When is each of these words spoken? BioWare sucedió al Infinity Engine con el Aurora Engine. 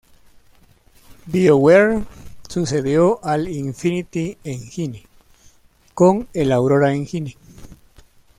BioWare 1.27 2.07
sucedió 2.49 3.23
al 3.23 3.47
Infinity 3.47 4.35
Engine 4.43 5.05
con 5.93 6.27
el 6.33 6.51
Aurora 6.51 6.91
Engine. 6.91 7.37